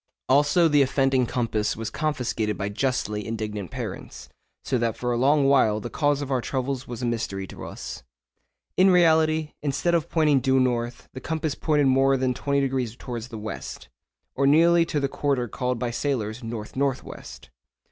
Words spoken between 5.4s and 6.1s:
while the